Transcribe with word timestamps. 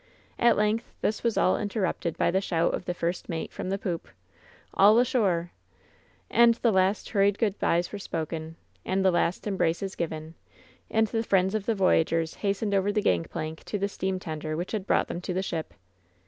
At 0.39 0.57
length 0.57 0.91
this 1.01 1.21
was 1.21 1.37
all 1.37 1.57
interrupted 1.57 2.17
by 2.17 2.31
the 2.31 2.41
shout 2.41 2.73
of 2.73 2.85
the 2.85 2.93
first 2.95 3.29
mate 3.29 3.51
from 3.53 3.69
the 3.69 3.77
poop: 3.77 4.07
"All 4.73 4.97
ashore!^' 4.97 5.51
And 6.27 6.55
the 6.55 6.71
last 6.71 7.09
hurried 7.11 7.37
good 7.37 7.59
bys 7.59 7.91
were 7.91 7.99
spoken, 7.99 8.55
and 8.83 9.05
the 9.05 9.11
last 9.11 9.45
embraces 9.45 9.93
given, 9.95 10.33
and 10.89 11.05
the 11.09 11.21
friends 11.21 11.53
of 11.53 11.67
the 11.67 11.75
voyagers 11.75 12.33
has 12.33 12.61
tened 12.61 12.73
over 12.73 12.91
the 12.91 13.03
gang 13.03 13.25
plank 13.25 13.63
to 13.65 13.77
the 13.77 13.87
steam 13.87 14.17
tender 14.17 14.57
which 14.57 14.71
had 14.71 14.87
brought 14.87 15.07
them 15.07 15.21
to 15.21 15.35
the 15.35 15.43
ship. 15.43 15.71